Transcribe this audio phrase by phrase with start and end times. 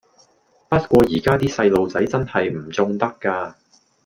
[0.67, 3.53] 不過而家啲細路仔真係唔縱得㗎